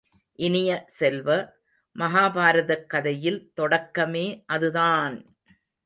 [0.39, 1.27] இனிய செல்வ,
[1.95, 4.27] மகாபாரதக் கதையில் தொடக்கமே
[4.47, 5.17] அதுதான்!